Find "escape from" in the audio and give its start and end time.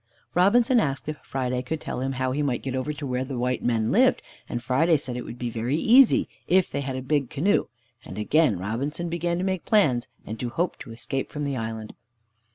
10.91-11.43